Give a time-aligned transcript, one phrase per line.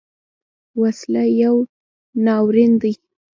[0.81, 1.55] وسله یو
[2.25, 2.93] ناورین دی